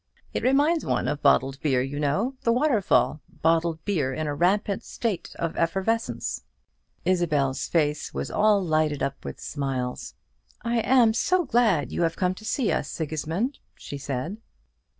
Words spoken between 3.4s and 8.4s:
bottled beer in a rampant state of effervescence." Isabel's face was